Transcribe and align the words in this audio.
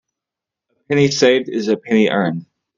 A 0.71 0.81
penny 0.87 1.11
saved 1.11 1.47
is 1.47 1.67
a 1.67 1.77
penny 1.77 2.09
earned. 2.09 2.47